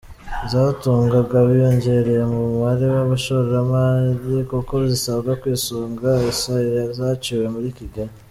zatungaga, 0.51 1.35
biyongereye 1.49 2.23
mu 2.31 2.39
mubare 2.49 2.85
w’abashomeri, 2.93 4.37
kuko 4.51 4.73
zisabwa 4.89 5.31
kwisunga 5.41 6.07
Hiaces 6.21 6.93
zaciwe 6.97 7.45
muri 7.55 7.69
Kigali. 7.77 8.13